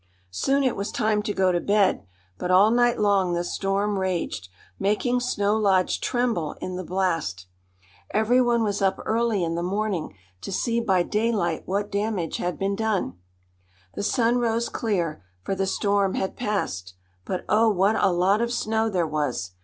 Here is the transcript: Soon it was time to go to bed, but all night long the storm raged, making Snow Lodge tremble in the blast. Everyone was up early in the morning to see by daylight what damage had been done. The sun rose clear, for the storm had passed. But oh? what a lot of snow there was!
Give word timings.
Soon 0.31 0.63
it 0.63 0.75
was 0.75 0.91
time 0.91 1.21
to 1.21 1.31
go 1.31 1.51
to 1.51 1.59
bed, 1.59 2.03
but 2.39 2.49
all 2.49 2.71
night 2.71 2.97
long 2.99 3.33
the 3.33 3.43
storm 3.43 3.99
raged, 3.99 4.49
making 4.79 5.19
Snow 5.19 5.55
Lodge 5.55 5.99
tremble 6.01 6.53
in 6.53 6.75
the 6.75 6.83
blast. 6.83 7.45
Everyone 8.09 8.63
was 8.63 8.81
up 8.81 8.99
early 9.05 9.43
in 9.43 9.53
the 9.53 9.61
morning 9.61 10.15
to 10.41 10.51
see 10.51 10.79
by 10.79 11.03
daylight 11.03 11.67
what 11.67 11.91
damage 11.91 12.37
had 12.37 12.57
been 12.57 12.75
done. 12.75 13.19
The 13.93 14.01
sun 14.01 14.39
rose 14.39 14.69
clear, 14.69 15.23
for 15.43 15.53
the 15.53 15.67
storm 15.67 16.15
had 16.15 16.35
passed. 16.35 16.95
But 17.23 17.45
oh? 17.47 17.69
what 17.69 17.95
a 18.03 18.09
lot 18.09 18.41
of 18.41 18.51
snow 18.51 18.89
there 18.89 19.05
was! 19.05 19.51